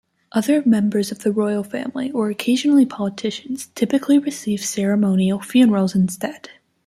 Other 0.31 0.63
members 0.65 1.11
of 1.11 1.19
the 1.19 1.31
royal 1.31 1.63
family, 1.63 2.09
or 2.09 2.31
occasionally 2.31 2.87
politicians, 2.87 3.67
typically 3.75 4.17
receive 4.17 4.65
ceremonial 4.65 5.39
funerals 5.41 5.93
instead. 5.93 6.49